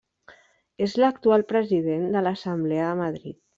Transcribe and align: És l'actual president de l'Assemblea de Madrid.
És 0.85 0.95
l'actual 1.03 1.45
president 1.53 2.09
de 2.17 2.25
l'Assemblea 2.29 2.89
de 2.91 2.99
Madrid. 3.05 3.41